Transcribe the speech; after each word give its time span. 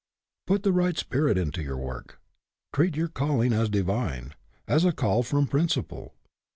Put 0.47 0.63
the 0.63 0.71
right 0.73 0.97
spirit 0.97 1.37
into 1.37 1.61
your 1.61 1.77
work. 1.77 2.19
Treat 2.73 2.95
your 2.95 3.07
calling 3.07 3.53
as 3.53 3.69
divine 3.69 4.33
as 4.67 4.83
a 4.83 4.91
call 4.91 5.21
from 5.21 5.45
prin 5.45 5.67
ciple. 5.67 6.13